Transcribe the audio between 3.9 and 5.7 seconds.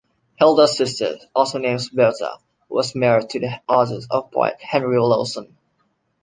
and poet Henry Lawson.